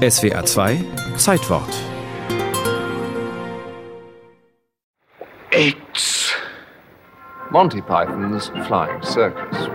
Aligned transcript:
SWA 0.00 0.42
2 0.42 0.82
Zeitwort. 1.18 1.68
It's 5.50 6.32
Monty 7.50 7.82
Python's 7.82 8.50
Flying 8.66 9.02
Circus. 9.02 9.68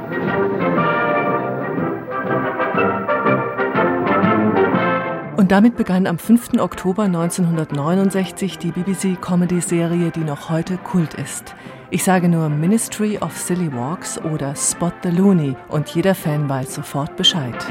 Und 5.37 5.51
damit 5.51 5.77
begann 5.77 6.07
am 6.07 6.17
5. 6.17 6.59
Oktober 6.59 7.03
1969 7.03 8.57
die 8.57 8.71
BBC-Comedy-Serie, 8.71 10.09
die 10.09 10.21
noch 10.21 10.49
heute 10.49 10.77
Kult 10.77 11.13
ist. 11.13 11.53
Ich 11.91 12.03
sage 12.03 12.29
nur 12.29 12.49
Ministry 12.49 13.19
of 13.19 13.37
Silly 13.37 13.71
Walks 13.71 14.19
oder 14.19 14.55
Spot 14.55 14.91
the 15.03 15.09
Looney 15.09 15.55
und 15.67 15.89
jeder 15.89 16.15
Fan 16.15 16.49
weiß 16.49 16.73
sofort 16.73 17.15
Bescheid. 17.15 17.63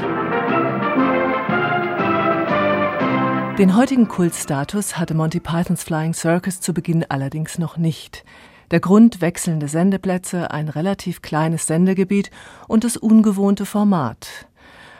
Den 3.57 3.77
heutigen 3.77 4.09
Kultstatus 4.09 4.97
hatte 4.97 5.13
Monty 5.13 5.39
Pythons 5.39 5.81
Flying 5.81 6.13
Circus 6.13 6.59
zu 6.59 6.73
Beginn 6.73 7.05
allerdings 7.07 7.57
noch 7.57 7.77
nicht. 7.77 8.25
Der 8.69 8.81
Grund 8.81 9.21
wechselnde 9.21 9.69
Sendeplätze, 9.69 10.51
ein 10.51 10.67
relativ 10.67 11.21
kleines 11.21 11.65
Sendegebiet 11.65 12.31
und 12.67 12.83
das 12.83 12.97
ungewohnte 12.97 13.65
Format. 13.65 14.27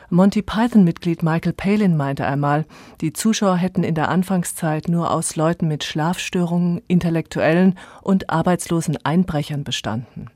Monty 0.08 0.40
Python-Mitglied 0.40 1.22
Michael 1.22 1.52
Palin 1.52 1.98
meinte 1.98 2.26
einmal, 2.26 2.64
die 3.02 3.12
Zuschauer 3.12 3.56
hätten 3.56 3.84
in 3.84 3.94
der 3.94 4.08
Anfangszeit 4.08 4.88
nur 4.88 5.10
aus 5.10 5.36
Leuten 5.36 5.68
mit 5.68 5.84
Schlafstörungen, 5.84 6.80
Intellektuellen 6.88 7.78
und 8.00 8.30
arbeitslosen 8.30 8.96
Einbrechern 9.04 9.64
bestanden. 9.64 10.30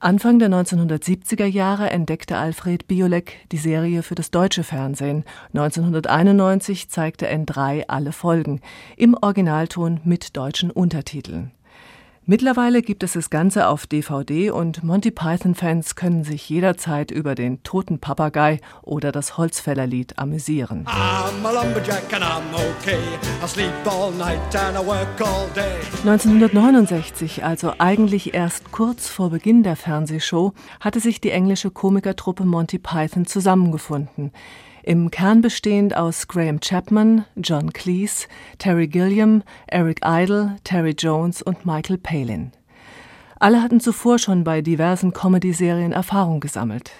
Anfang 0.00 0.38
der 0.38 0.48
1970er 0.48 1.46
Jahre 1.46 1.90
entdeckte 1.90 2.36
Alfred 2.36 2.86
Biolek 2.86 3.48
die 3.50 3.56
Serie 3.56 4.04
für 4.04 4.14
das 4.14 4.30
deutsche 4.30 4.62
Fernsehen. 4.62 5.24
1991 5.54 6.88
zeigte 6.88 7.28
N3 7.28 7.86
alle 7.88 8.12
Folgen, 8.12 8.60
im 8.96 9.16
Originalton 9.20 10.00
mit 10.04 10.36
deutschen 10.36 10.70
Untertiteln. 10.70 11.50
Mittlerweile 12.30 12.82
gibt 12.82 13.02
es 13.04 13.14
das 13.14 13.30
Ganze 13.30 13.68
auf 13.68 13.86
DVD 13.86 14.50
und 14.50 14.84
Monty 14.84 15.10
Python-Fans 15.10 15.94
können 15.94 16.24
sich 16.24 16.46
jederzeit 16.50 17.10
über 17.10 17.34
den 17.34 17.62
toten 17.62 18.00
Papagei 18.00 18.60
oder 18.82 19.12
das 19.12 19.38
Holzfällerlied 19.38 20.18
amüsieren. 20.18 20.84
1969, 26.04 27.44
also 27.44 27.72
eigentlich 27.78 28.34
erst 28.34 28.72
kurz 28.72 29.08
vor 29.08 29.30
Beginn 29.30 29.62
der 29.62 29.76
Fernsehshow, 29.76 30.52
hatte 30.80 31.00
sich 31.00 31.22
die 31.22 31.30
englische 31.30 31.70
Komikertruppe 31.70 32.44
Monty 32.44 32.78
Python 32.78 33.24
zusammengefunden 33.24 34.32
im 34.88 35.10
Kern 35.10 35.42
bestehend 35.42 35.94
aus 35.94 36.28
Graham 36.28 36.60
Chapman, 36.60 37.26
John 37.36 37.74
Cleese, 37.74 38.26
Terry 38.56 38.88
Gilliam, 38.88 39.42
Eric 39.66 40.00
Idle, 40.02 40.56
Terry 40.64 40.94
Jones 40.98 41.42
und 41.42 41.66
Michael 41.66 41.98
Palin. 41.98 42.52
Alle 43.38 43.62
hatten 43.62 43.80
zuvor 43.80 44.18
schon 44.18 44.44
bei 44.44 44.62
diversen 44.62 45.12
Comedy-Serien 45.12 45.92
Erfahrung 45.92 46.40
gesammelt. 46.40 46.90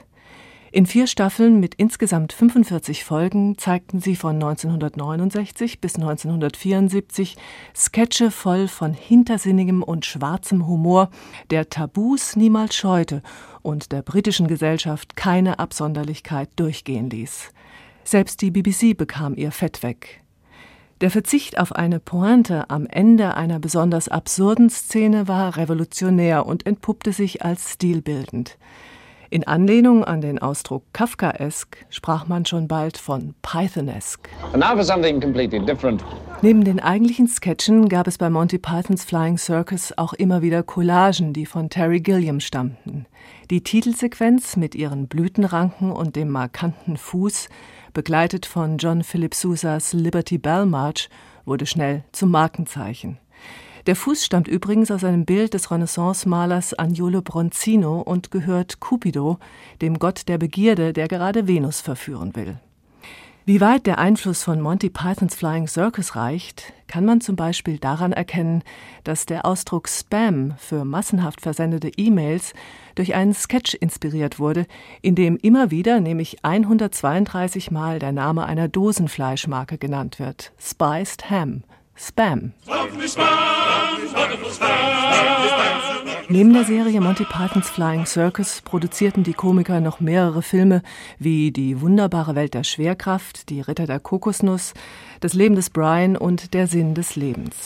In 0.71 0.84
vier 0.84 1.06
Staffeln 1.06 1.61
mit 1.61 1.75
insgesamt 1.77 2.34
45 2.34 3.03
Folgen 3.03 3.56
zeigten 3.56 4.01
sie 4.01 4.17
von 4.17 4.34
1969 4.34 5.81
bis 5.81 5.95
1974 5.95 7.39
Sketche 7.75 8.31
voll 8.31 8.69
von 8.69 8.93
hintersinnigem 8.93 9.83
und 9.83 10.05
schwarzem 10.05 10.67
Humor, 10.67 11.09
der 11.51 11.71
Tabus 11.71 12.37
niemals 12.37 12.77
scheute 12.77 13.23
und 13.62 13.93
der 13.93 14.03
britischen 14.03 14.47
Gesellschaft 14.47 15.17
keine 15.17 15.59
Absonderlichkeit 15.59 16.51
durchgehen 16.56 17.09
ließ. 17.09 17.50
Selbst 18.05 18.43
die 18.43 18.50
BBC 18.50 18.95
bekam 18.95 19.37
ihr 19.37 19.53
Fett 19.53 19.83
weg. 19.83 20.23
Der 21.00 21.11
Verzicht 21.11 21.59
auf 21.59 21.73
eine 21.73 21.99
Pointe 21.99 22.69
am 22.69 22.87
Ende 22.87 23.37
einer 23.37 23.59
besonders 23.59 24.09
absurden 24.09 24.69
Szene 24.69 25.29
war 25.29 25.56
revolutionär 25.56 26.45
und 26.45 26.67
entpuppte 26.67 27.12
sich 27.12 27.43
als 27.43 27.73
stilbildend. 27.73 28.59
In 29.31 29.47
Anlehnung 29.47 30.05
an 30.05 30.22
den 30.22 30.39
Ausdruck 30.39 30.84
Kafkaesk 30.94 31.84
sprach 31.91 32.28
man 32.28 32.47
schon 32.47 32.66
bald 32.66 32.97
von 32.97 33.34
Pythonesque. 33.43 34.31
Neben 36.41 36.65
den 36.65 36.81
eigentlichen 36.81 37.28
Sketchen 37.28 37.91
gab 37.91 38.06
es 38.06 38.17
bei 38.17 38.31
Monty 38.31 38.59
Pythons 38.59 39.05
Flying 39.05 39.37
Circus 39.37 39.93
auch 39.99 40.15
immer 40.15 40.41
wieder 40.41 40.62
Collagen, 40.62 41.34
die 41.34 41.44
von 41.44 41.69
Terry 41.69 42.00
Gilliam 42.00 42.41
stammten. 42.41 43.05
Die 43.50 43.62
Titelsequenz 43.62 44.56
mit 44.56 44.75
ihren 44.75 45.09
Blütenranken 45.09 45.93
und 45.93 46.17
dem 46.17 46.31
markanten 46.31 46.97
Fuß 46.97 47.50
begleitet 47.93 48.47
von 48.47 48.78
John 48.78 49.03
Philip 49.03 49.34
Sousas 49.34 49.93
Liberty 49.93 50.38
Bell 50.38 50.65
March, 50.65 51.11
wurde 51.44 51.67
schnell 51.67 52.05
zum 52.12 52.31
Markenzeichen. 52.31 53.19
Der 53.88 53.97
Fuß 53.97 54.22
stammt 54.22 54.49
übrigens 54.49 54.91
aus 54.91 55.03
einem 55.03 55.25
Bild 55.25 55.54
des 55.54 55.71
Renaissance-Malers 55.71 56.78
Agnolo 56.78 57.22
Bronzino 57.22 58.03
und 58.03 58.31
gehört 58.31 58.81
Cupido, 58.81 59.38
dem 59.81 59.99
Gott 59.99 60.28
der 60.28 60.37
Begierde, 60.37 60.93
der 60.93 61.09
gerade 61.09 61.49
Venus 61.49 61.81
verführen 61.81 62.37
will. 62.37 62.59
Wie 63.47 63.62
weit 63.62 63.87
der 63.87 63.97
Einfluss 63.97 64.43
von 64.43 64.60
Monty 64.60 64.91
Pythons 64.91 65.34
Flying 65.34 65.66
Circus 65.69 66.16
reicht, 66.16 66.75
kann 66.87 67.06
man 67.06 67.22
zum 67.22 67.37
Beispiel 67.37 67.78
daran 67.78 68.12
erkennen, 68.12 68.62
dass 69.04 69.25
der 69.25 69.47
Ausdruck 69.47 69.88
Spam 69.88 70.53
für 70.59 70.84
massenhaft 70.84 71.41
versendete 71.41 71.88
E-Mails 71.97 72.53
durch 72.94 73.15
einen 73.15 73.32
Sketch 73.32 73.72
inspiriert 73.72 74.38
wurde, 74.38 74.66
in 75.00 75.15
dem 75.15 75.38
immer 75.38 75.70
wieder, 75.70 76.00
nämlich 76.00 76.44
132 76.44 77.70
Mal, 77.70 78.00
der 78.00 78.12
Name 78.12 78.44
einer 78.44 78.69
Dosenfleischmarke 78.69 79.78
genannt 79.78 80.19
wird: 80.19 80.53
Spiced 80.59 81.31
Ham. 81.31 81.62
Spam. 81.98 82.53
Neben 86.28 86.53
der 86.53 86.64
Serie 86.64 87.00
Monty 87.00 87.25
Pythons 87.25 87.69
Flying 87.69 88.06
Circus 88.06 88.60
produzierten 88.62 89.25
die 89.25 89.32
Komiker 89.32 89.81
noch 89.81 89.98
mehrere 89.98 90.42
Filme 90.42 90.82
wie 91.19 91.50
Die 91.50 91.81
wunderbare 91.81 92.34
Welt 92.34 92.54
der 92.54 92.64
Schwerkraft, 92.64 93.48
Die 93.48 93.60
Ritter 93.60 93.87
der 93.87 93.98
Kokosnuss, 93.98 94.75
Das 95.20 95.34
Leben 95.34 95.56
des 95.56 95.70
Brian 95.70 96.16
und 96.16 96.54
Der 96.54 96.66
Sinn 96.66 96.94
des 96.94 97.16
Lebens. 97.16 97.56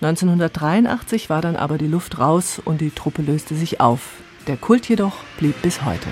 1983 0.00 1.30
war 1.30 1.42
dann 1.42 1.54
aber 1.54 1.78
die 1.78 1.86
Luft 1.86 2.18
raus 2.18 2.60
und 2.64 2.80
die 2.80 2.90
Truppe 2.90 3.22
löste 3.22 3.54
sich 3.54 3.80
auf. 3.80 4.14
Der 4.48 4.56
Kult 4.56 4.88
jedoch 4.88 5.18
blieb 5.38 5.60
bis 5.62 5.84
heute. 5.84 6.08